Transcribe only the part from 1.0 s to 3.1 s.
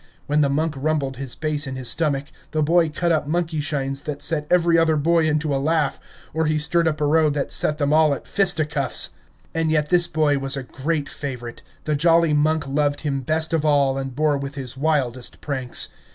his bass in his stomach, the boy